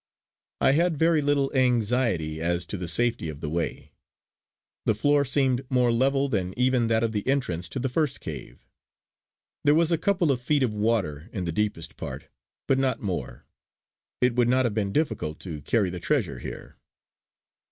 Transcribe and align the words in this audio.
I 0.59 0.71
had 0.71 0.97
very 0.97 1.21
little 1.21 1.53
anxiety 1.55 2.41
as 2.41 2.65
to 2.65 2.75
the 2.75 2.87
safety 2.87 3.29
of 3.29 3.39
the 3.39 3.51
way. 3.51 3.91
The 4.87 4.95
floor 4.95 5.23
seemed 5.23 5.63
more 5.69 5.91
level 5.91 6.27
than 6.27 6.57
even 6.57 6.87
that 6.87 7.03
of 7.03 7.11
the 7.11 7.27
entrance 7.27 7.69
to 7.69 7.77
the 7.79 7.87
first 7.87 8.19
cave. 8.19 8.65
There 9.63 9.75
was 9.75 9.91
a 9.91 9.99
couple 9.99 10.31
of 10.31 10.41
feet 10.41 10.63
of 10.63 10.73
water 10.73 11.29
in 11.31 11.43
the 11.43 11.51
deepest 11.51 11.97
part, 11.97 12.29
but 12.67 12.79
not 12.79 12.99
more; 13.03 13.45
it 14.21 14.33
would 14.33 14.49
not 14.49 14.65
have 14.65 14.73
been 14.73 14.91
difficult 14.91 15.39
to 15.41 15.61
carry 15.61 15.91
the 15.91 15.99
treasure 15.99 16.39
here. 16.39 16.77